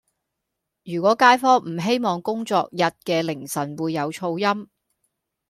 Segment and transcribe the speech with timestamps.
[0.83, 4.67] 如果街坊唔希望工作日嘅凌晨會有噪音